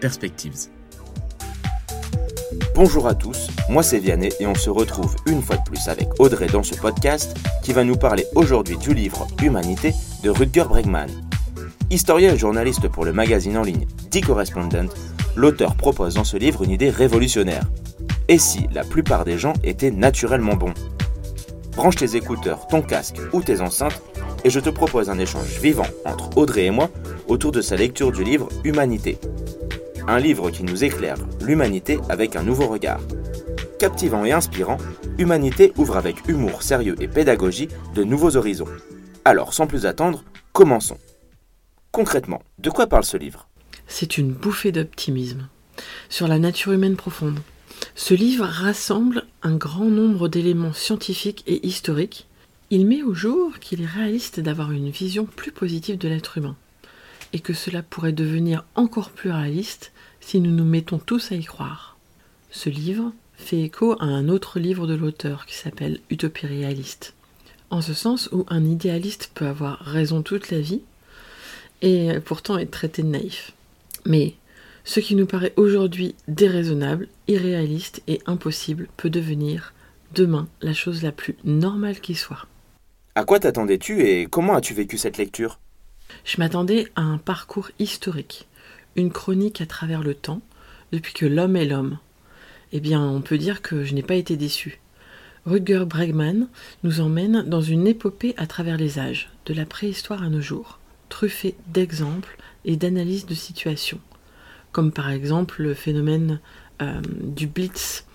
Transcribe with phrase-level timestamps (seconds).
[0.00, 0.70] Perspectives.
[2.74, 6.08] Bonjour à tous, moi c'est Vianney et on se retrouve une fois de plus avec
[6.18, 11.10] Audrey dans ce podcast qui va nous parler aujourd'hui du livre Humanité de Rutger Bregman.
[11.90, 14.88] Historien et journaliste pour le magazine en ligne The Correspondent,
[15.36, 17.64] l'auteur propose dans ce livre une idée révolutionnaire.
[18.28, 20.74] Et si la plupart des gens étaient naturellement bons?
[21.76, 24.00] Branche tes écouteurs, ton casque ou tes enceintes
[24.44, 26.88] et je te propose un échange vivant entre Audrey et moi
[27.28, 29.18] autour de sa lecture du livre Humanité.
[30.06, 33.00] Un livre qui nous éclaire l'humanité avec un nouveau regard.
[33.78, 34.78] Captivant et inspirant,
[35.18, 38.68] Humanité ouvre avec humour sérieux et pédagogie de nouveaux horizons.
[39.24, 40.98] Alors sans plus attendre, commençons.
[41.92, 43.48] Concrètement, de quoi parle ce livre?
[43.86, 45.48] C'est une bouffée d'optimisme
[46.08, 47.40] sur la nature humaine profonde.
[47.94, 52.26] Ce livre rassemble un grand nombre d'éléments scientifiques et historiques
[52.70, 56.56] il met au jour qu'il est réaliste d'avoir une vision plus positive de l'être humain,
[57.34, 61.44] et que cela pourrait devenir encore plus réaliste si nous nous mettons tous à y
[61.44, 61.98] croire.
[62.50, 67.12] Ce livre fait écho à un autre livre de l'auteur qui s'appelle Utopie réaliste,
[67.70, 70.80] en ce sens où un idéaliste peut avoir raison toute la vie,
[71.82, 73.52] et pourtant être traité de naïf.
[74.06, 74.34] Mais
[74.84, 79.74] ce qui nous paraît aujourd'hui déraisonnable, irréaliste et impossible peut devenir
[80.14, 82.46] demain la chose la plus normale qui soit.
[83.16, 85.58] À quoi t'attendais-tu et comment as-tu vécu cette lecture?
[86.24, 88.46] Je m'attendais à un parcours historique,
[88.96, 90.42] une chronique à travers le temps,
[90.92, 91.98] depuis que l'homme est l'homme.
[92.72, 94.80] Eh bien, on peut dire que je n'ai pas été déçu.
[95.46, 96.48] Rutger Bregman
[96.82, 100.78] nous emmène dans une épopée à travers les âges, de la préhistoire à nos jours,
[101.08, 104.00] truffée d'exemples et d'analyses de situations,
[104.72, 106.40] comme par exemple le phénomène
[106.80, 108.06] euh, du Blitz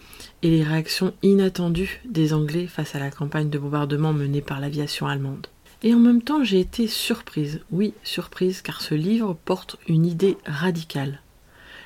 [0.42, 5.06] et les réactions inattendues des Anglais face à la campagne de bombardement menée par l'aviation
[5.08, 5.48] allemande.
[5.82, 10.38] Et en même temps, j'ai été surprise, oui, surprise, car ce livre porte une idée
[10.46, 11.22] radicale.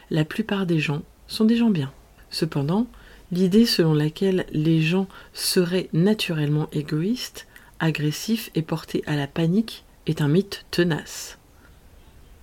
[0.10, 1.92] La plupart des gens sont des gens bien.
[2.32, 2.88] Cependant,
[3.32, 7.48] l'idée selon laquelle les gens seraient naturellement égoïstes,
[7.80, 11.38] agressifs et portés à la panique est un mythe tenace.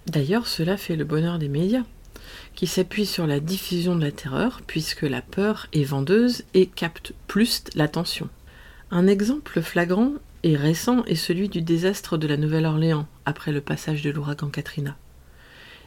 [0.07, 1.85] D'ailleurs, cela fait le bonheur des médias
[2.55, 7.13] qui s'appuie sur la diffusion de la terreur, puisque la peur est vendeuse et capte
[7.27, 8.29] plus l'attention.
[8.91, 10.13] Un exemple flagrant
[10.43, 14.97] et récent est celui du désastre de la Nouvelle-Orléans après le passage de l'ouragan Katrina.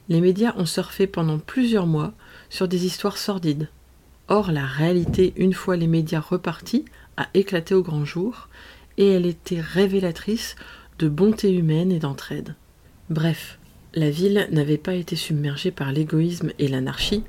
[0.09, 2.14] Les médias ont surfé pendant plusieurs mois
[2.50, 3.69] sur des histoires sordides.
[4.28, 6.86] Or, la réalité, une fois les médias repartis,
[7.18, 8.50] a éclaté au grand jour,
[8.97, 10.56] et elle était révélatrice
[11.00, 12.56] de bonté humaine et d'entraide.
[13.09, 13.59] Bref,
[13.96, 17.24] la ville n'avait pas été submergée par l'égoïsme et l'anarchie,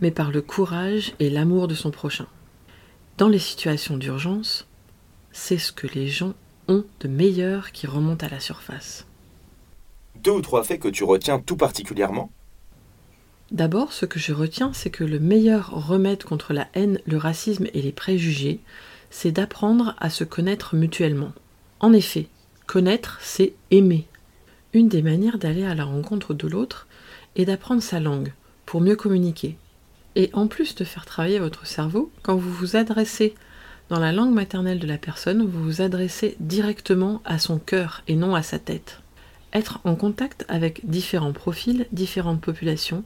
[0.00, 2.26] mais par le courage et l'amour de son prochain.
[3.18, 4.66] Dans les situations d'urgence,
[5.32, 6.34] c'est ce que les gens
[6.70, 9.06] ont de meilleur qui remonte à la surface.
[10.22, 12.30] Deux ou trois faits que tu retiens tout particulièrement?
[13.50, 17.66] D'abord, ce que je retiens, c'est que le meilleur remède contre la haine, le racisme
[17.74, 18.60] et les préjugés,
[19.10, 21.32] c'est d'apprendre à se connaître mutuellement.
[21.80, 22.28] En effet,
[22.66, 24.06] connaître, c'est aimer,
[24.72, 26.86] une des manières d'aller à la rencontre de l'autre
[27.34, 28.32] est d'apprendre sa langue
[28.66, 29.56] pour mieux communiquer.
[30.14, 33.34] Et en plus de faire travailler votre cerveau, quand vous vous adressez
[33.90, 38.14] dans la langue maternelle de la personne, vous vous adressez directement à son cœur et
[38.14, 39.00] non à sa tête.
[39.52, 43.02] Être en contact avec différents profils, différentes populations,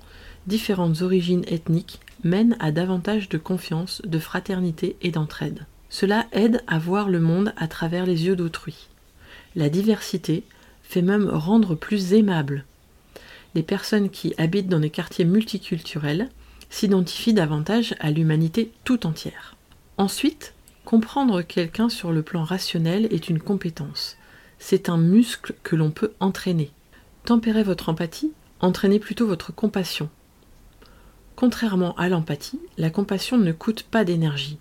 [0.47, 5.65] différentes origines ethniques mène à davantage de confiance, de fraternité et d'entraide.
[5.89, 8.89] Cela aide à voir le monde à travers les yeux d'autrui.
[9.57, 10.45] La diversité,
[10.83, 12.67] fait même rendre plus aimable.
[13.55, 16.29] Les personnes qui habitent dans des quartiers multiculturels
[16.69, 19.57] s'identifient davantage à l'humanité tout entière.
[19.97, 20.53] Ensuite,
[20.85, 24.17] comprendre quelqu'un sur le plan rationnel est une compétence.
[24.59, 26.71] C'est un muscle que l'on peut entraîner.
[27.25, 30.09] Tempérez votre empathie, entraînez plutôt votre compassion.
[31.37, 34.59] Contrairement à l'empathie, la compassion ne coûte pas d'énergie.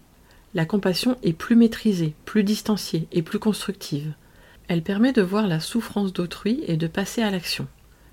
[0.54, 4.14] La compassion est plus maîtrisée, plus distanciée et plus constructive.
[4.68, 7.68] Elle permet de voir la souffrance d'autrui et de passer à l'action.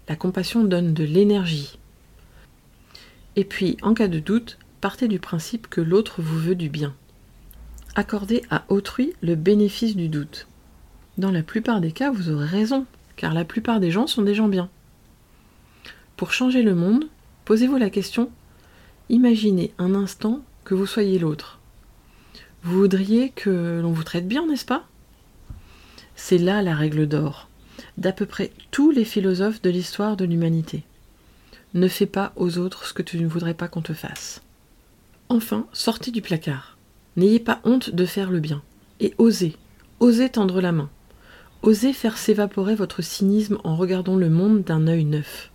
[0.08, 1.78] La compassion donne de l'énergie.
[3.36, 6.94] Et puis, en cas de doute, partez du principe que l'autre vous veut du bien.
[7.94, 10.46] Accordez à autrui le bénéfice du doute.
[11.18, 14.34] Dans la plupart des cas, vous aurez raison, car la plupart des gens sont des
[14.34, 14.68] gens bien.
[16.16, 17.08] Pour changer le monde,
[17.44, 18.30] posez-vous la question
[19.10, 21.58] imaginez un instant que vous soyez l'autre.
[22.62, 24.86] Vous voudriez que l'on vous traite bien, n'est-ce pas?
[26.14, 27.48] C'est là la règle d'or
[27.96, 30.84] d'à peu près tous les philosophes de l'histoire de l'humanité.
[31.74, 34.42] Ne fais pas aux autres ce que tu ne voudrais pas qu'on te fasse.
[35.28, 36.76] Enfin, sortez du placard.
[37.20, 38.62] N'ayez pas honte de faire le bien.
[38.98, 39.54] Et osez,
[39.98, 40.88] osez tendre la main.
[41.60, 45.50] Osez faire s'évaporer votre cynisme en regardant le monde d'un œil neuf.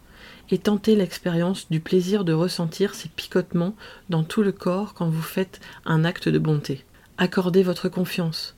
[0.52, 3.74] et tentez l'expérience du plaisir de ressentir ces picotements
[4.12, 6.86] dans tout le corps quand vous faites un acte de bonté.
[7.18, 8.56] Accordez votre confiance.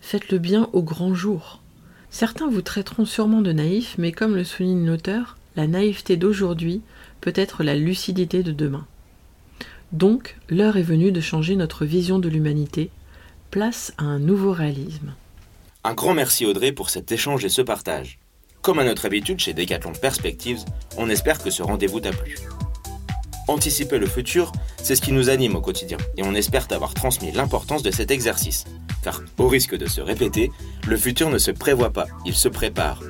[0.00, 1.62] Faites le bien au grand jour.
[2.10, 6.80] Certains vous traiteront sûrement de naïf, mais comme le souligne l'auteur, la naïveté d'aujourd'hui
[7.20, 8.86] peut être la lucidité de demain.
[9.92, 12.90] Donc, l'heure est venue de changer notre vision de l'humanité,
[13.50, 15.14] place à un nouveau réalisme.
[15.84, 18.18] Un grand merci Audrey pour cet échange et ce partage.
[18.62, 20.64] Comme à notre habitude chez Decathlon Perspectives,
[20.96, 22.36] on espère que ce rendez-vous t'a plu.
[23.46, 24.50] Anticiper le futur,
[24.82, 28.10] c'est ce qui nous anime au quotidien, et on espère t'avoir transmis l'importance de cet
[28.10, 28.64] exercice.
[29.04, 30.50] Car, au risque de se répéter,
[30.88, 33.00] le futur ne se prévoit pas, il se prépare.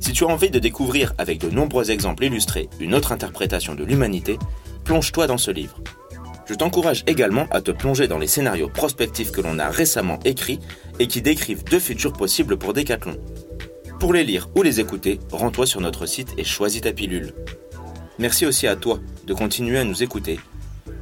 [0.00, 3.84] Si tu as envie de découvrir avec de nombreux exemples illustrés une autre interprétation de
[3.84, 4.36] l'humanité,
[4.82, 5.80] plonge-toi dans ce livre.
[6.48, 10.60] Je t'encourage également à te plonger dans les scénarios prospectifs que l'on a récemment écrits
[10.98, 13.18] et qui décrivent deux futurs possibles pour Decathlon.
[14.00, 17.34] Pour les lire ou les écouter, rends-toi sur notre site et choisis ta pilule.
[18.18, 20.40] Merci aussi à toi de continuer à nous écouter.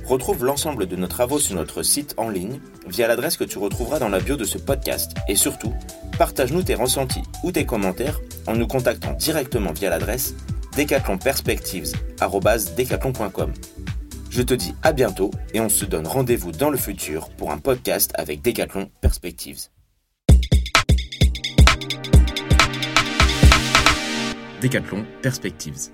[0.05, 2.59] Retrouve l'ensemble de nos travaux sur notre site en ligne
[2.89, 5.73] via l'adresse que tu retrouveras dans la bio de ce podcast et surtout,
[6.19, 10.35] partage-nous tes ressentis ou tes commentaires en nous contactant directement via l'adresse
[10.77, 13.53] decathlonperspectives.com.
[14.37, 17.57] Je te dis à bientôt et on se donne rendez-vous dans le futur pour un
[17.57, 19.71] podcast avec Decathlon Perspectives.
[24.61, 25.89] Decathlon Perspectives.